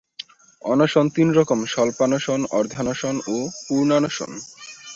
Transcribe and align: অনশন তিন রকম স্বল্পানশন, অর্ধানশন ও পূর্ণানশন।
অনশন 0.61 1.05
তিন 1.15 1.27
রকম 1.31 1.59
স্বল্পানশন, 1.65 2.39
অর্ধানশন 2.51 3.15
ও 3.27 3.35
পূর্ণানশন। 3.65 4.31